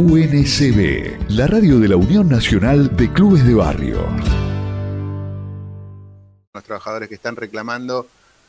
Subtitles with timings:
[0.00, 3.98] UNCB, la radio de la Unión Nacional de Clubes de Barrio.
[6.54, 8.06] Los trabajadores que están reclamando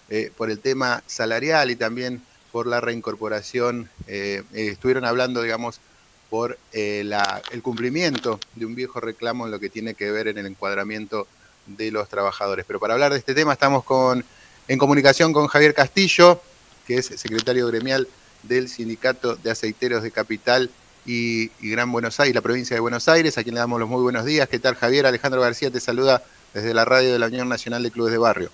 [0.09, 2.21] eh, por el tema salarial y también
[2.53, 5.81] por la reincorporación, eh, eh, estuvieron hablando, digamos,
[6.29, 7.13] por el
[7.61, 11.27] cumplimiento de un viejo reclamo en lo que tiene que ver en el encuadramiento
[11.67, 12.63] de los trabajadores.
[12.65, 14.23] Pero para hablar de este tema estamos con,
[14.69, 16.41] en comunicación con Javier Castillo,
[16.87, 18.07] que es secretario gremial
[18.43, 20.71] del Sindicato de Aceiteros de Capital
[21.05, 24.01] y, Gran Buenos Aires, la provincia de Buenos Aires, a quien le damos los muy
[24.01, 24.47] buenos días.
[24.47, 25.05] ¿Qué tal, Javier?
[25.05, 26.23] Alejandro García te saluda
[26.53, 28.51] desde la radio de la Unión Nacional de Clubes de Barrio.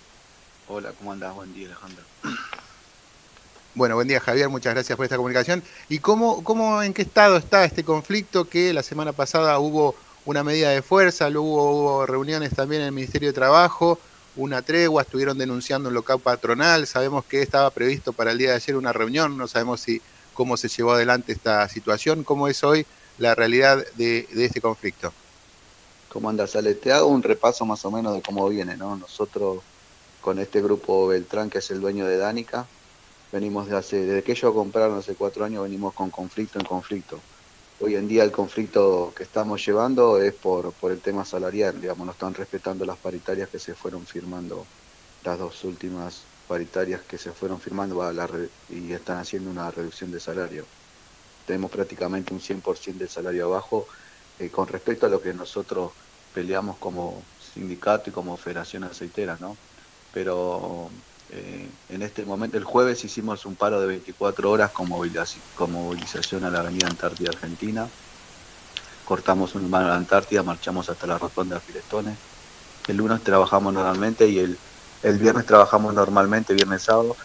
[0.68, 1.34] Hola, ¿cómo andás?
[1.34, 2.04] Buen día, Alejandro.
[3.76, 4.50] Bueno, buen día, Javier.
[4.50, 5.64] Muchas gracias por esta comunicación.
[5.90, 9.96] ¿Y cómo, cómo, en qué estado está este conflicto que la semana pasada hubo
[10.28, 13.98] una medida de fuerza, luego hubo reuniones también en el Ministerio de Trabajo,
[14.36, 18.56] una tregua, estuvieron denunciando un local patronal, sabemos que estaba previsto para el día de
[18.56, 20.02] ayer una reunión, no sabemos si
[20.38, 22.86] cómo se llevó adelante esta situación, cómo es hoy
[23.18, 25.12] la realidad de, este conflicto.
[26.10, 26.76] ¿Cómo andas, Ale?
[26.76, 28.96] Te hago un repaso más o menos de cómo viene, ¿no?
[28.96, 29.64] Nosotros
[30.22, 32.68] con este grupo Beltrán, que es el dueño de Dánica,
[33.32, 37.20] venimos de hace, desde que ellos compraron hace cuatro años, venimos con conflicto en conflicto.
[37.80, 42.06] Hoy en día el conflicto que estamos llevando es por, por el tema salarial, digamos,
[42.06, 44.68] no están respetando las paritarias que se fueron firmando
[45.24, 48.02] las dos últimas paritarias que se fueron firmando
[48.70, 50.66] y están haciendo una reducción de salario.
[51.46, 53.88] Tenemos prácticamente un 100% del salario abajo
[54.40, 55.92] eh, con respecto a lo que nosotros
[56.34, 57.22] peleamos como
[57.54, 59.58] sindicato y como federación aceitera, ¿no?
[60.14, 60.90] Pero
[61.30, 66.50] eh, en este momento, el jueves hicimos un paro de 24 horas con movilización, a
[66.50, 67.88] la Avenida Antártida Argentina.
[69.06, 72.18] Cortamos un mano a la Antártida, marchamos hasta la rotonda de Filestones.
[72.88, 74.58] El lunes trabajamos normalmente y el
[75.08, 77.16] el viernes trabajamos normalmente, viernes sábado,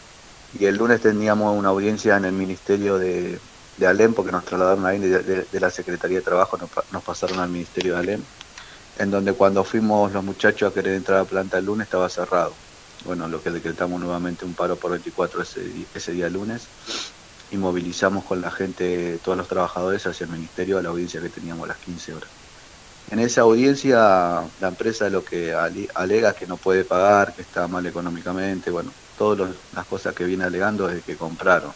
[0.58, 3.38] y el lunes teníamos una audiencia en el Ministerio de,
[3.76, 7.94] de Alem, porque nos trasladaron ahí de, la Secretaría de Trabajo, nos, pasaron al Ministerio
[7.94, 8.22] de Alem,
[8.98, 12.08] en donde cuando fuimos los muchachos a querer entrar a la planta el lunes estaba
[12.08, 12.52] cerrado.
[13.04, 15.62] Bueno, lo que decretamos nuevamente un paro por 24 ese,
[15.94, 16.68] ese día lunes
[17.50, 21.28] y movilizamos con la gente, todos los trabajadores hacia el Ministerio a la audiencia que
[21.28, 22.41] teníamos a las 15 horas.
[23.06, 23.96] En esa audiencia
[24.58, 25.52] la empresa lo que
[25.94, 30.44] alega que no puede pagar, que está mal económicamente, bueno, todas las cosas que viene
[30.44, 31.74] alegando es que compraron,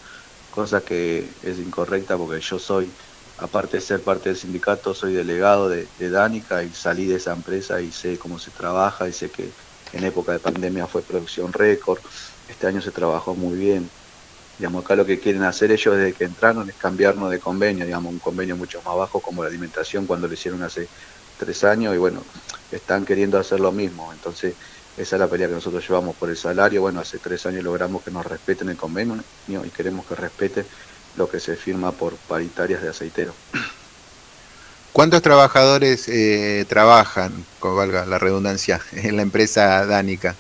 [0.51, 2.97] cosa que es incorrecta porque yo soy,
[3.37, 7.33] aparte de ser parte del sindicato, soy delegado de, de Dánica y salí de esa
[7.33, 9.55] empresa y sé cómo se trabaja y sé que
[9.93, 12.01] en época de pandemia fue producción récord,
[12.47, 13.93] este año se trabajó muy bien,
[14.59, 18.13] Digamos, acá lo que quieren hacer ellos desde que entraron es cambiarnos de convenio, digamos,
[18.13, 20.89] un convenio mucho más bajo como la alimentación cuando lo hicieron hace
[21.39, 22.23] tres años y bueno,
[22.73, 24.13] están queriendo hacer lo mismo.
[24.13, 24.55] Entonces,
[24.97, 26.81] esa es la pelea que nosotros llevamos por el salario.
[26.81, 30.67] Bueno, hace tres años logramos que nos respeten el convenio y queremos que respeten
[31.17, 33.35] lo que se firma por paritarias de aceitero.
[34.93, 40.35] ¿Cuántos trabajadores eh, trabajan, con valga la redundancia, en la empresa Dánica?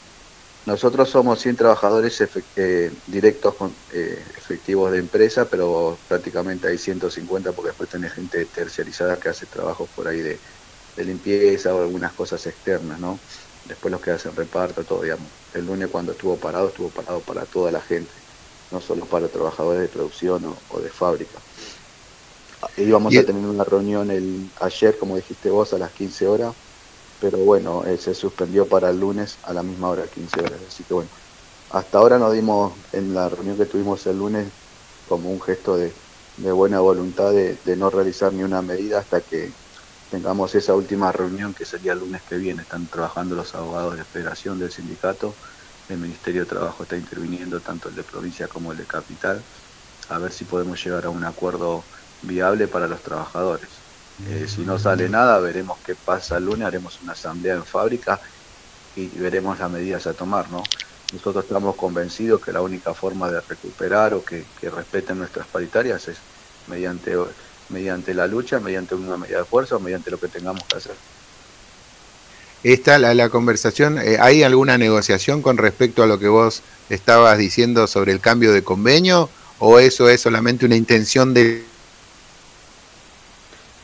[0.66, 2.20] Nosotros somos 100 trabajadores
[2.56, 8.44] eh, directos con, eh, efectivos de empresa, pero prácticamente hay 150 porque después tenés gente
[8.46, 10.38] terciarizada que hace trabajos por ahí de,
[10.96, 13.18] limpieza o algunas cosas externas, ¿no?
[13.66, 15.26] Después los que hacen reparto, todo, digamos.
[15.52, 18.10] El lunes cuando estuvo parado, estuvo parado para toda la gente,
[18.72, 21.38] no solo para trabajadores de producción o, de fábrica.
[22.78, 26.54] Íbamos a tener una reunión el, ayer, como dijiste vos, a las 15 horas,
[27.20, 30.60] pero bueno, eh, se suspendió para el lunes a la misma hora, 15 horas.
[30.68, 31.10] Así que bueno,
[31.70, 34.46] hasta ahora nos dimos en la reunión que tuvimos el lunes
[35.08, 35.92] como un gesto de,
[36.52, 39.50] buena voluntad de, no realizar ni una medida hasta que
[40.10, 42.62] tengamos esa última reunión que sería el lunes que viene.
[42.62, 45.34] Están trabajando los abogados de federación del sindicato,
[45.88, 49.42] el Ministerio de Trabajo está interviniendo tanto el de provincia como el de capital,
[50.08, 51.84] a ver si podemos llegar a un acuerdo
[52.22, 53.85] viable para los trabajadores.
[54.24, 58.18] Eh, si no sale nada, veremos qué pasa el lunes, haremos una asamblea en fábrica
[58.96, 60.62] y veremos las medidas a tomar, ¿no?
[61.12, 66.16] Nosotros estamos convencidos que la única forma de recuperar o que, respeten nuestras paritarias es
[66.66, 67.14] mediante,
[67.68, 70.94] mediante la lucha, mediante una medida de fuerza o mediante lo que tengamos que hacer.
[72.64, 77.86] Esta, la, conversación, eh, ¿hay alguna negociación con respecto a lo que vos estabas diciendo
[77.86, 79.28] sobre el cambio de convenio
[79.58, 81.64] o eso es solamente una intención de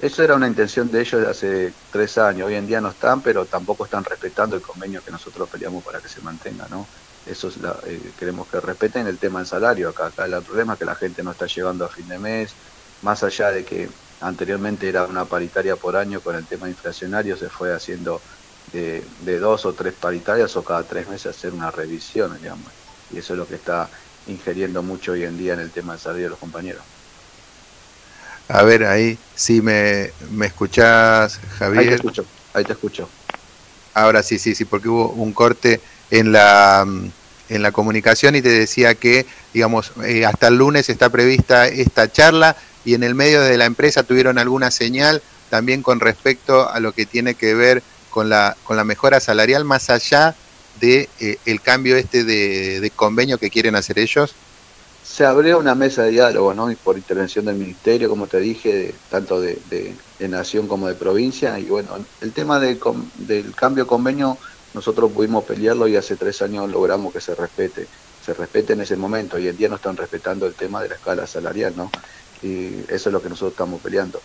[0.02, 2.48] eso era una intención de ellos hace tres años.
[2.48, 6.00] Hoy en día no están, pero tampoco están respetando el convenio que nosotros peleamos para
[6.00, 6.92] que se mantenga, ¿no?
[7.24, 9.88] Eso es eh, queremos que respeten el tema del salario.
[9.90, 12.58] Acá, acá el problema es que la gente no está llegando a fin de mes,
[13.00, 17.48] más allá de que anteriormente era una paritaria por año con el tema inflacionario, se
[17.48, 18.24] fue haciendo
[18.66, 22.72] de, de dos o tres paritarias o cada tres meses hacer una revisión, digamos.
[23.08, 23.92] Y eso es lo que está
[24.26, 26.86] ingiriendo mucho hoy en día en el tema del salario de los compañeros.
[28.48, 31.80] A ver, ahí, si me, me escuchás, Javier.
[31.80, 32.24] Ahí te escucho,
[32.54, 33.08] ahí te escucho.
[33.94, 35.80] Ahora sí, sí, sí, porque hubo un corte
[36.10, 36.86] en la,
[37.48, 42.10] en la comunicación y te decía que, digamos, eh, hasta el lunes está prevista esta
[42.10, 46.80] charla y en el medio de la empresa tuvieron alguna señal también con respecto a
[46.80, 50.34] lo que tiene que ver con la, con la mejora salarial, más allá
[50.80, 54.34] de eh, el cambio este de, convenio que quieren hacer ellos?
[55.12, 56.70] Se abrió una mesa de diálogo, ¿no?
[56.70, 61.58] Y por intervención del ministerio, como te dije, tanto de, nación como de provincia.
[61.58, 62.80] Y bueno, el tema del
[63.54, 64.38] cambio de convenio,
[64.72, 67.86] nosotros pudimos pelearlo y hace tres años logramos que se respete.
[68.24, 69.36] Se respete en ese momento.
[69.36, 71.90] Hoy en día no están respetando el tema de la escala salarial, ¿no?
[72.42, 74.18] Y eso es lo que nosotros estamos peleando.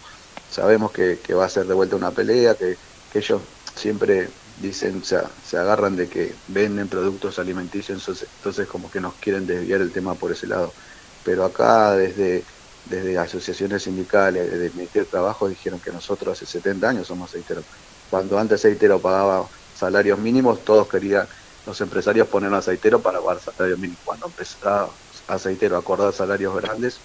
[0.50, 2.78] Sabemos que, va a ser de vuelta una pelea, que,
[3.12, 3.42] que ellos
[3.76, 8.08] siempre dicen, se, se agarran de que venden productos alimenticios,
[8.38, 10.76] entonces, como que nos quieren desviar el tema por ese lado.
[11.24, 12.46] Pero acá desde,
[12.84, 17.32] desde asociaciones sindicales, desde el Ministerio de Trabajo, dijeron que nosotros hace 70 años somos
[17.32, 17.66] aceiteros.
[18.10, 21.28] Cuando antes aceitero pagaba salarios mínimos, todos querían,
[21.66, 24.02] los empresarios poner aceitero para pagar salarios mínimos.
[24.04, 27.04] Cuando empezaba aceitero a acordar salarios grandes,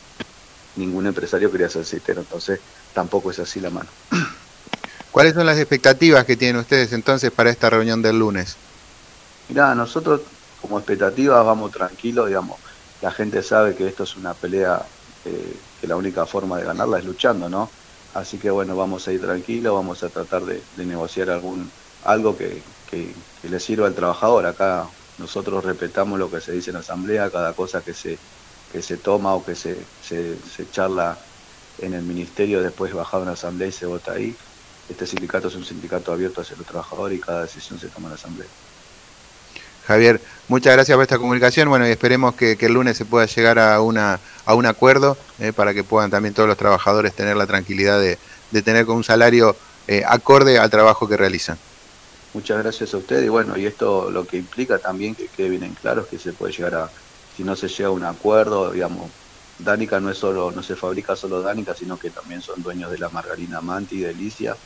[0.75, 2.63] ningún empresario quería ser aceitero, entonces
[2.93, 3.93] tampoco es así la mano.
[5.13, 8.57] ¿Cuáles son las expectativas que tienen ustedes entonces para esta reunión del lunes?
[9.51, 10.23] Mirá, nosotros
[10.63, 12.59] como expectativas vamos tranquilos, digamos,
[13.03, 14.83] la gente sabe que esto es una pelea
[15.27, 17.69] eh, que la única forma de ganarla es luchando, ¿no?
[18.15, 21.71] Así que bueno, vamos a ir tranquilos, vamos a tratar de, negociar algún
[22.05, 24.47] algo que, que, le sirva al trabajador.
[24.47, 24.87] Acá
[25.19, 28.19] nosotros respetamos lo que se dice en la asamblea, cada cosa que se,
[28.73, 31.19] que se toma o que se, se, se charla
[31.81, 34.35] en el ministerio, después bajado en la asamblea y se vota ahí
[34.93, 38.11] este sindicato es un sindicato abierto hacia los trabajadores y cada decisión se toma en
[38.11, 38.49] la Asamblea.
[39.87, 41.69] Javier, muchas gracias por esta comunicación.
[41.69, 45.53] Bueno, y esperemos que, el lunes se pueda llegar a, una, a un acuerdo eh,
[45.53, 48.19] para que puedan también todos los trabajadores tener la tranquilidad de,
[48.63, 49.57] tener con un salario
[49.89, 51.59] eh, acorde al trabajo que realizan.
[52.35, 55.65] Muchas gracias a usted y bueno, y esto lo que implica también que quede bien
[55.65, 56.91] en claro es que se puede llegar a,
[57.37, 59.11] si no se llega a un acuerdo, digamos,
[59.59, 62.99] Dánica no es solo, no se fabrica solo Dánica, sino que también son dueños de
[62.99, 64.57] la margarina Manti y Delicia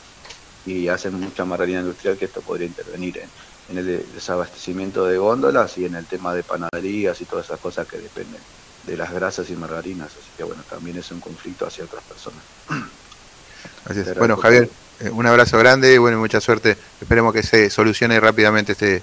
[0.67, 3.21] y hacen mucha margarina industrial que esto podría intervenir
[3.69, 7.87] en, el desabastecimiento de góndolas y en el tema de panaderías y todas esas cosas
[7.87, 8.41] que dependen
[8.85, 10.07] de las grasas y margarinas.
[10.07, 12.39] Así que bueno, también es un conflicto hacia otras personas.
[13.85, 14.17] Así es.
[14.17, 14.69] Bueno, Javier,
[14.99, 16.77] eh, un abrazo grande y bueno, mucha suerte.
[17.01, 19.01] Esperemos que se solucione rápidamente este,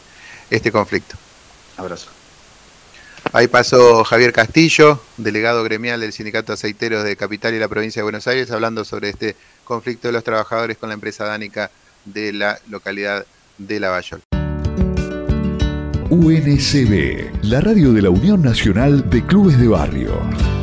[0.50, 1.16] este conflicto.
[1.76, 2.08] Abrazo.
[3.32, 8.04] Ahí pasó Javier Castillo, delegado gremial del Sindicato Aceiteros de Capital y la provincia de
[8.04, 9.34] Buenos Aires, hablando sobre este
[9.64, 11.70] conflicto de los trabajadores con la empresa dánica
[12.04, 13.26] de la localidad
[13.58, 14.20] de Lavallol.
[16.10, 20.53] UNCB, la radio de la Unión Nacional de Clubes de Barrio.